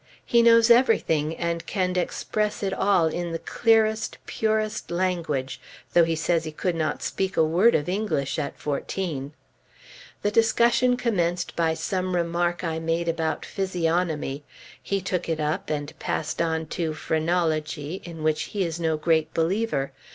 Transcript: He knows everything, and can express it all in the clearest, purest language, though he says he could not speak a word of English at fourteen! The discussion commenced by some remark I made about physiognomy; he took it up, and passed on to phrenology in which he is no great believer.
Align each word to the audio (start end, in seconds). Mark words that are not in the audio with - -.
He 0.25 0.41
knows 0.41 0.71
everything, 0.71 1.35
and 1.37 1.63
can 1.67 1.95
express 1.95 2.63
it 2.63 2.73
all 2.73 3.05
in 3.05 3.33
the 3.33 3.37
clearest, 3.37 4.17
purest 4.25 4.89
language, 4.89 5.61
though 5.93 6.05
he 6.05 6.15
says 6.15 6.43
he 6.43 6.51
could 6.51 6.73
not 6.73 7.03
speak 7.03 7.37
a 7.37 7.43
word 7.43 7.75
of 7.75 7.87
English 7.87 8.39
at 8.39 8.57
fourteen! 8.57 9.33
The 10.23 10.31
discussion 10.31 10.97
commenced 10.97 11.55
by 11.55 11.75
some 11.75 12.15
remark 12.15 12.63
I 12.63 12.79
made 12.79 13.07
about 13.07 13.45
physiognomy; 13.45 14.43
he 14.81 15.01
took 15.01 15.29
it 15.29 15.39
up, 15.39 15.69
and 15.69 15.93
passed 15.99 16.41
on 16.41 16.65
to 16.73 16.95
phrenology 16.95 18.01
in 18.03 18.23
which 18.23 18.45
he 18.57 18.63
is 18.65 18.79
no 18.79 18.97
great 18.97 19.31
believer. 19.35 19.91